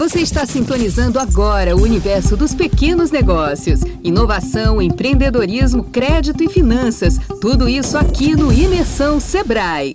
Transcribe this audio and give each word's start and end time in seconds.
Você 0.00 0.20
está 0.20 0.46
sintonizando 0.46 1.18
agora 1.18 1.76
o 1.76 1.82
universo 1.82 2.34
dos 2.34 2.54
pequenos 2.54 3.10
negócios. 3.10 3.80
Inovação, 4.02 4.80
empreendedorismo, 4.80 5.84
crédito 5.84 6.42
e 6.42 6.48
finanças. 6.48 7.18
Tudo 7.38 7.68
isso 7.68 7.98
aqui 7.98 8.34
no 8.34 8.50
Imersão 8.50 9.20
Sebrae. 9.20 9.92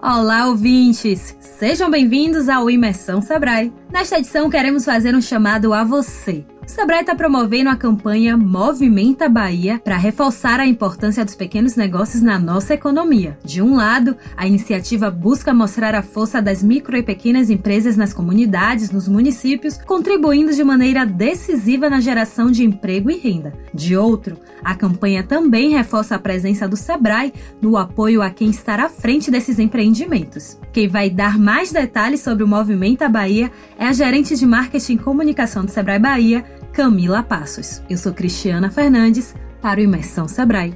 Olá, 0.00 0.46
ouvintes! 0.46 1.36
Sejam 1.40 1.90
bem-vindos 1.90 2.48
ao 2.48 2.70
Imersão 2.70 3.20
Sebrae. 3.20 3.72
Nesta 3.90 4.18
edição, 4.18 4.50
queremos 4.50 4.84
fazer 4.84 5.14
um 5.14 5.20
chamado 5.20 5.72
a 5.72 5.84
você 5.84 6.44
o 6.66 6.68
Sebrae 6.68 7.02
está 7.02 7.14
promovendo 7.14 7.70
a 7.70 7.76
campanha 7.76 8.36
Movimenta 8.36 9.28
Bahia 9.28 9.80
para 9.84 9.96
reforçar 9.96 10.58
a 10.58 10.66
importância 10.66 11.24
dos 11.24 11.36
pequenos 11.36 11.76
negócios 11.76 12.20
na 12.24 12.40
nossa 12.40 12.74
economia. 12.74 13.38
De 13.44 13.62
um 13.62 13.76
lado, 13.76 14.16
a 14.36 14.48
iniciativa 14.48 15.08
busca 15.08 15.54
mostrar 15.54 15.94
a 15.94 16.02
força 16.02 16.42
das 16.42 16.64
micro 16.64 16.96
e 16.96 17.04
pequenas 17.04 17.50
empresas 17.50 17.96
nas 17.96 18.12
comunidades, 18.12 18.90
nos 18.90 19.06
municípios, 19.06 19.78
contribuindo 19.78 20.52
de 20.52 20.64
maneira 20.64 21.06
decisiva 21.06 21.88
na 21.88 22.00
geração 22.00 22.50
de 22.50 22.64
emprego 22.64 23.12
e 23.12 23.16
renda. 23.16 23.52
De 23.72 23.96
outro, 23.96 24.36
a 24.64 24.74
campanha 24.74 25.22
também 25.22 25.70
reforça 25.70 26.16
a 26.16 26.18
presença 26.18 26.66
do 26.66 26.76
Sebrae 26.76 27.32
no 27.62 27.76
apoio 27.76 28.20
a 28.20 28.28
quem 28.28 28.50
está 28.50 28.74
à 28.74 28.88
frente 28.88 29.30
desses 29.30 29.60
empreendimentos. 29.60 30.58
Quem 30.72 30.88
vai 30.88 31.08
dar 31.08 31.38
mais 31.38 31.70
detalhes 31.70 32.20
sobre 32.20 32.42
o 32.42 32.48
Movimenta 32.48 33.08
Bahia 33.08 33.52
é 33.78 33.86
a 33.86 33.92
gerente 33.92 34.34
de 34.36 34.46
marketing 34.46 34.94
e 34.94 34.98
comunicação 34.98 35.64
do 35.64 35.70
Sebrae 35.70 35.98
Bahia, 35.98 36.42
Camila 36.72 37.22
Passos. 37.22 37.82
Eu 37.88 37.98
sou 37.98 38.12
Cristiana 38.12 38.70
Fernandes 38.70 39.34
para 39.60 39.80
o 39.80 39.82
Imersão 39.82 40.26
Sebrae. 40.26 40.74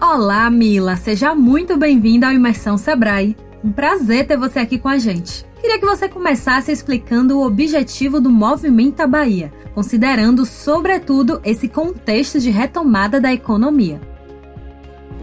Olá, 0.00 0.48
Mila, 0.50 0.96
seja 0.96 1.34
muito 1.34 1.76
bem-vinda 1.76 2.26
ao 2.28 2.32
Imersão 2.32 2.76
Sebrae. 2.76 3.36
Um 3.62 3.72
prazer 3.72 4.26
ter 4.26 4.36
você 4.36 4.60
aqui 4.60 4.78
com 4.78 4.88
a 4.88 4.98
gente. 4.98 5.44
Queria 5.60 5.78
que 5.78 5.86
você 5.86 6.08
começasse 6.08 6.70
explicando 6.70 7.36
o 7.36 7.44
objetivo 7.44 8.20
do 8.20 8.30
Movimento 8.30 9.06
Bahia, 9.08 9.52
considerando, 9.74 10.46
sobretudo, 10.46 11.40
esse 11.44 11.68
contexto 11.68 12.38
de 12.38 12.50
retomada 12.50 13.20
da 13.20 13.32
economia. 13.32 14.00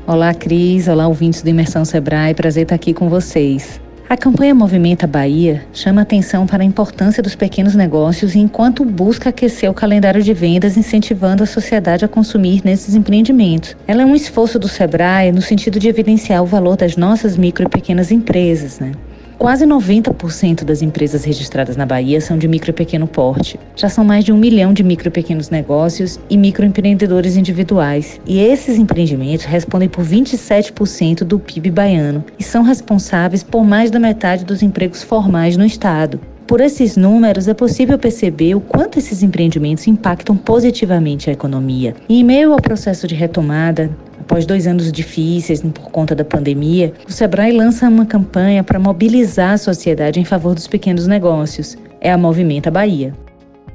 Olá, 0.08 0.36
Cris. 0.36 0.88
Olá, 0.88 1.08
ouvintes 1.08 1.42
do 1.42 1.50
Imersão 1.50 1.84
Sebrae. 1.84 2.36
Prazer 2.36 2.62
estar 2.62 2.76
aqui 2.76 2.94
com 2.94 3.10
vocês. 3.10 3.82
A 4.08 4.16
campanha 4.16 4.54
Movimenta 4.54 5.08
Bahia 5.08 5.66
chama 5.74 6.04
atenção 6.04 6.46
para 6.46 6.62
a 6.62 6.66
importância 6.66 7.24
dos 7.24 7.34
pequenos 7.34 7.74
negócios 7.74 8.36
enquanto 8.36 8.86
busca 8.86 9.30
aquecer 9.30 9.68
o 9.68 9.74
calendário 9.74 10.22
de 10.22 10.32
vendas, 10.32 10.78
incentivando 10.78 11.42
a 11.42 11.48
sociedade 11.48 12.06
a 12.06 12.08
consumir 12.08 12.62
nesses 12.64 12.94
empreendimentos. 12.94 13.76
Ela 13.88 14.04
é 14.04 14.06
um 14.06 14.14
esforço 14.14 14.60
do 14.60 14.68
Sebrae 14.68 15.32
no 15.32 15.42
sentido 15.42 15.80
de 15.80 15.90
evidenciar 15.90 16.44
o 16.44 16.46
valor 16.46 16.78
das 16.78 16.96
nossas 16.96 17.36
micro 17.36 17.66
e 17.66 17.70
pequenas 17.70 18.12
empresas, 18.12 18.80
né? 18.80 18.92
Quase 19.38 19.66
90% 19.66 20.64
das 20.64 20.82
empresas 20.82 21.26
registradas 21.26 21.76
na 21.76 21.86
Bahia 21.86 22.22
são 22.22 22.38
de 22.38 22.48
micro 22.48 22.70
e 22.70 22.74
pequeno 22.74 23.06
porte. 23.06 23.60
Já 23.76 23.90
são 23.90 24.04
mais 24.04 24.24
de 24.24 24.32
um 24.32 24.38
milhão 24.38 24.74
de 24.74 24.84
micro 24.84 25.10
e 25.10 25.12
pequenos 25.12 25.50
negócios 25.50 26.20
e 26.30 26.38
microempreendedores 26.38 27.36
individuais. 27.36 28.20
E 28.26 28.40
esses 28.40 28.78
empreendimentos 28.78 29.46
respondem 29.46 29.90
por 29.90 30.06
27% 30.06 31.26
do 31.26 31.38
PIB 31.38 31.70
baiano 31.70 32.24
e 32.40 32.44
são 32.44 32.64
responsáveis 32.64 33.44
por 33.44 33.64
mais 33.64 33.92
da 33.92 34.00
metade 34.00 34.46
dos 34.46 34.64
empregos 34.64 35.04
formais 35.04 35.58
no 35.58 35.66
estado. 35.66 36.20
Por 36.48 36.62
esses 36.62 36.96
números, 36.96 37.48
é 37.48 37.56
possível 37.56 37.98
perceber 37.98 38.54
o 38.54 38.62
quanto 38.62 39.00
esses 39.00 39.24
empreendimentos 39.24 39.88
impactam 39.88 40.38
positivamente 40.38 41.30
a 41.30 41.34
economia. 41.34 41.96
E 42.08 42.20
em 42.20 42.24
meio 42.24 42.54
ao 42.54 42.62
processo 42.62 43.08
de 43.08 43.16
retomada, 43.16 43.90
Após 44.26 44.44
dois 44.44 44.66
anos 44.66 44.92
difíceis 44.92 45.62
por 45.62 45.92
conta 45.92 46.16
da 46.16 46.26
pandemia, 46.26 46.92
o 47.08 47.12
Sebrae 47.12 47.52
lança 47.52 47.88
uma 47.88 48.08
campanha 48.08 48.64
para 48.64 48.80
mobilizar 48.80 49.54
a 49.54 49.58
sociedade 49.58 50.20
em 50.20 50.26
favor 50.26 50.56
dos 50.56 50.66
pequenos 50.66 51.06
negócios. 51.06 51.78
É 52.02 52.12
a 52.12 52.18
Movimenta 52.18 52.72
Bahia. 52.72 53.14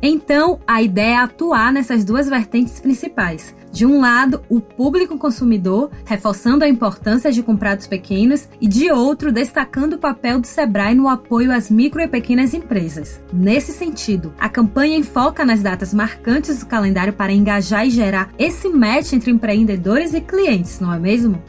Então, 0.03 0.59
a 0.67 0.83
ideia 0.83 1.15
é 1.15 1.17
atuar 1.17 1.73
nessas 1.73 2.05
duas 2.05 2.29
vertentes 2.29 2.81
principais. 2.81 3.55
De 3.73 3.87
um 3.87 4.01
lado, 4.01 4.43
o 4.49 4.61
público 4.61 5.17
consumidor, 5.17 5.91
reforçando 6.05 6.65
a 6.65 6.69
importância 6.69 7.31
de 7.31 7.43
comprar 7.43 7.77
dos 7.77 7.87
pequenos, 7.87 8.49
e 8.61 8.67
de 8.67 8.91
outro, 8.91 9.31
destacando 9.31 9.95
o 9.95 9.99
papel 9.99 10.41
do 10.41 10.47
Sebrae 10.47 10.95
no 10.95 11.09
apoio 11.09 11.53
às 11.53 11.71
micro 11.71 12.01
e 12.01 12.09
pequenas 12.09 12.53
empresas. 12.53 13.21
Nesse 13.33 13.73
sentido, 13.73 14.35
a 14.39 14.49
campanha 14.49 14.97
enfoca 14.97 15.45
nas 15.45 15.63
datas 15.63 15.95
marcantes 15.95 16.59
do 16.59 16.67
calendário 16.67 17.13
para 17.13 17.33
engajar 17.33 17.87
e 17.87 17.91
gerar 17.91 18.31
esse 18.39 18.69
match 18.69 19.13
entre 19.13 19.31
empreendedores 19.31 20.15
e 20.15 20.21
clientes, 20.21 20.81
não 20.81 20.93
é 20.93 20.99
mesmo? 20.99 21.41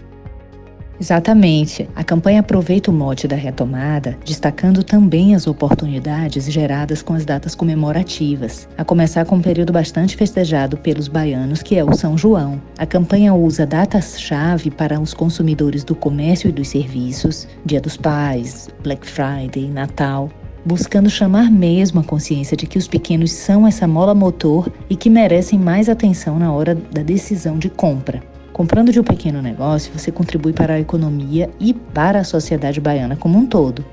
Exatamente. 1.01 1.89
A 1.95 2.03
campanha 2.03 2.41
aproveita 2.41 2.91
o 2.91 2.93
mote 2.93 3.27
da 3.27 3.35
retomada, 3.35 4.15
destacando 4.23 4.83
também 4.83 5.33
as 5.33 5.47
oportunidades 5.47 6.45
geradas 6.45 7.01
com 7.01 7.15
as 7.15 7.25
datas 7.25 7.55
comemorativas, 7.55 8.69
a 8.77 8.85
começar 8.85 9.25
com 9.25 9.37
um 9.37 9.41
período 9.41 9.73
bastante 9.73 10.15
festejado 10.15 10.77
pelos 10.77 11.07
baianos, 11.07 11.63
que 11.63 11.75
é 11.75 11.83
o 11.83 11.91
São 11.95 12.15
João. 12.15 12.61
A 12.77 12.85
campanha 12.85 13.33
usa 13.33 13.65
datas-chave 13.65 14.69
para 14.69 14.99
os 14.99 15.11
consumidores 15.11 15.83
do 15.83 15.95
comércio 15.95 16.49
e 16.49 16.51
dos 16.51 16.67
serviços, 16.67 17.47
Dia 17.65 17.81
dos 17.81 17.97
Pais, 17.97 18.69
Black 18.83 19.07
Friday, 19.07 19.71
Natal, 19.71 20.29
buscando 20.63 21.09
chamar 21.09 21.49
mesmo 21.49 22.01
a 22.01 22.03
consciência 22.03 22.55
de 22.55 22.67
que 22.67 22.77
os 22.77 22.87
pequenos 22.87 23.31
são 23.31 23.65
essa 23.65 23.87
mola 23.87 24.13
motor 24.13 24.71
e 24.87 24.95
que 24.95 25.09
merecem 25.09 25.57
mais 25.57 25.89
atenção 25.89 26.37
na 26.37 26.53
hora 26.53 26.75
da 26.75 27.01
decisão 27.01 27.57
de 27.57 27.71
compra. 27.71 28.21
Comprando 28.53 28.91
de 28.91 28.99
um 28.99 29.03
pequeno 29.03 29.41
negócio, 29.41 29.91
você 29.97 30.11
contribui 30.11 30.53
para 30.53 30.73
a 30.73 30.79
economia 30.79 31.49
e 31.59 31.73
para 31.73 32.19
a 32.19 32.23
sociedade 32.23 32.81
baiana 32.81 33.15
como 33.15 33.37
um 33.37 33.45
todo. 33.45 33.83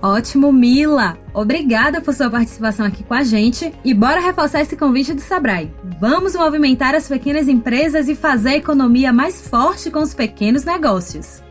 Ótimo, 0.00 0.52
Mila! 0.52 1.18
Obrigada 1.34 2.00
por 2.00 2.14
sua 2.14 2.30
participação 2.30 2.86
aqui 2.86 3.02
com 3.02 3.14
a 3.14 3.24
gente 3.24 3.72
e 3.84 3.92
bora 3.92 4.20
reforçar 4.20 4.60
esse 4.60 4.76
convite 4.76 5.12
do 5.12 5.20
Sebrae. 5.20 5.72
Vamos 6.00 6.36
movimentar 6.36 6.94
as 6.94 7.08
pequenas 7.08 7.48
empresas 7.48 8.08
e 8.08 8.14
fazer 8.14 8.50
a 8.50 8.56
economia 8.56 9.12
mais 9.12 9.48
forte 9.48 9.90
com 9.90 10.00
os 10.00 10.14
pequenos 10.14 10.64
negócios. 10.64 11.42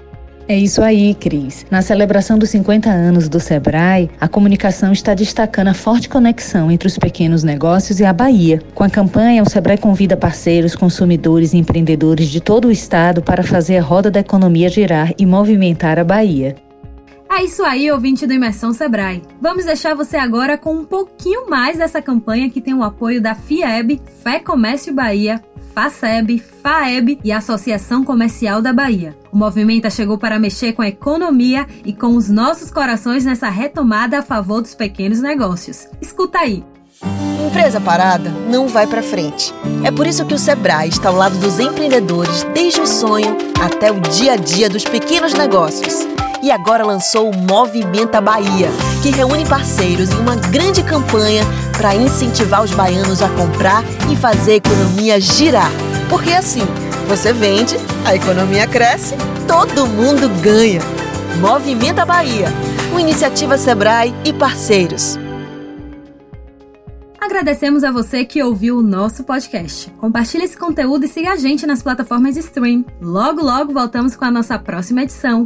É 0.50 0.58
isso 0.58 0.82
aí, 0.82 1.14
Cris. 1.14 1.66
Na 1.70 1.82
celebração 1.82 2.40
dos 2.40 2.50
50 2.52 2.90
anos 2.90 3.28
do 3.28 3.38
Sebrae, 3.38 4.10
a 4.18 4.30
comunicação 4.30 4.94
está 4.94 5.14
destacando 5.14 5.68
a 5.68 5.74
forte 5.74 6.08
conexão 6.08 6.72
entre 6.72 6.88
os 6.88 6.98
pequenos 6.98 7.44
negócios 7.44 8.00
e 8.00 8.06
a 8.06 8.14
Bahia. 8.14 8.62
Com 8.74 8.86
a 8.86 8.90
campanha, 8.90 9.44
o 9.44 9.50
Sebrae 9.50 9.78
convida 9.78 10.16
parceiros, 10.16 10.74
consumidores 10.74 11.52
e 11.52 11.58
empreendedores 11.58 12.30
de 12.30 12.40
todo 12.40 12.70
o 12.70 12.72
estado 12.72 13.22
para 13.22 13.44
fazer 13.44 13.78
a 13.78 13.84
roda 13.84 14.10
da 14.10 14.22
economia 14.22 14.70
girar 14.70 15.14
e 15.18 15.26
movimentar 15.26 16.00
a 16.00 16.04
Bahia. 16.06 16.56
É 17.30 17.44
isso 17.44 17.64
aí, 17.64 17.92
ouvinte 17.92 18.26
do 18.26 18.34
Imersão 18.34 18.74
Sebrae. 18.74 19.22
Vamos 19.42 19.66
deixar 19.66 19.94
você 19.94 20.18
agora 20.18 20.58
com 20.58 20.74
um 20.74 20.86
pouquinho 20.86 21.50
mais 21.50 21.78
dessa 21.78 22.02
campanha 22.02 22.50
que 22.50 22.62
tem 22.62 22.74
o 22.74 22.84
apoio 22.84 23.22
da 23.22 23.36
FIEB, 23.36 24.02
Fé 24.24 24.40
Comércio 24.40 24.94
Bahia, 24.94 25.44
FACEB, 25.74 26.40
FAEB 26.40 27.20
e 27.24 27.32
Associação 27.32 28.04
Comercial 28.04 28.62
da 28.62 28.74
Bahia. 28.74 29.16
O 29.32 29.38
movimento 29.38 29.92
chegou 29.92 30.18
para 30.18 30.40
mexer 30.40 30.74
com 30.74 30.82
a 30.82 30.88
economia 30.88 31.68
e 31.86 31.94
com 31.94 32.16
os 32.16 32.30
nossos 32.30 32.72
corações 32.72 33.24
nessa 33.24 33.50
retomada 33.50 34.18
a 34.18 34.24
favor 34.24 34.62
dos 34.62 34.74
pequenos 34.74 35.22
negócios. 35.22 35.88
Escuta 36.02 36.40
aí. 36.40 36.64
Empresa 37.48 37.80
parada 37.80 38.32
não 38.50 38.68
vai 38.68 38.88
para 38.88 39.04
frente. 39.04 39.54
É 39.84 39.92
por 39.92 40.08
isso 40.08 40.26
que 40.26 40.34
o 40.34 40.40
Sebrae 40.40 40.90
está 40.90 41.10
ao 41.10 41.16
lado 41.16 41.38
dos 41.38 41.60
empreendedores 41.60 42.44
desde 42.54 42.82
o 42.82 42.88
sonho 42.88 43.38
até 43.62 43.92
o 43.92 44.00
dia 44.00 44.34
a 44.34 44.36
dia 44.36 44.68
dos 44.68 44.84
pequenos 44.84 45.34
negócios. 45.34 46.08
E 46.48 46.52
agora 46.52 46.86
lançou 46.86 47.30
o 47.30 47.38
Movimenta 47.38 48.22
Bahia, 48.22 48.70
que 49.04 49.10
reúne 49.10 49.46
parceiros 49.46 50.10
em 50.12 50.18
uma 50.18 50.38
grande 50.38 50.82
campanha 50.82 51.44
para 51.78 51.94
incentivar 51.94 52.64
os 52.64 52.72
baianos 52.72 53.22
a 53.22 53.28
comprar 53.28 53.84
e 54.10 54.16
fazer 54.16 54.54
a 54.54 54.56
economia 54.56 55.20
girar. 55.20 55.70
Porque 56.10 56.32
assim, 56.32 56.62
você 57.06 57.34
vende, 57.34 57.76
a 58.06 58.16
economia 58.16 58.66
cresce, 58.66 59.14
todo 59.46 59.88
mundo 59.88 60.30
ganha. 60.42 60.80
Movimenta 61.42 62.06
Bahia, 62.06 62.48
uma 62.92 63.02
iniciativa 63.02 63.58
Sebrae 63.58 64.16
e 64.24 64.32
parceiros. 64.32 65.20
Agradecemos 67.20 67.84
a 67.84 67.92
você 67.92 68.24
que 68.24 68.42
ouviu 68.42 68.78
o 68.78 68.82
nosso 68.82 69.26
podcast. 69.26 69.92
Compartilhe 70.00 70.46
esse 70.46 70.56
conteúdo 70.56 71.04
e 71.04 71.10
siga 71.10 71.34
a 71.34 71.36
gente 71.36 71.68
nas 71.68 71.84
plataformas 71.84 72.36
de 72.36 72.40
stream. 72.40 72.86
Logo, 73.02 73.42
logo 73.42 73.74
voltamos 73.74 74.16
com 74.16 74.24
a 74.24 74.32
nossa 74.32 74.58
próxima 74.58 75.04
edição. 75.04 75.46